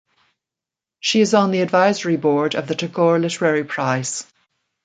She 0.99 1.21
is 1.21 1.35
on 1.35 1.51
the 1.51 1.61
advisory 1.61 2.17
board 2.17 2.55
of 2.55 2.67
the 2.67 2.73
Tagore 2.73 3.19
Literary 3.19 3.63
Prize. 3.63 4.25